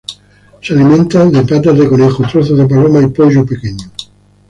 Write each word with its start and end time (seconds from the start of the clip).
Se 0.63 0.73
alimenta 0.73 1.27
de: 1.27 1.43
patas 1.45 1.77
de 1.77 1.87
conejo, 1.87 2.23
trozos 2.23 2.57
de 2.57 2.65
paloma 2.67 3.03
y 3.03 3.07
pollo 3.09 3.45
pequeño. 3.45 3.85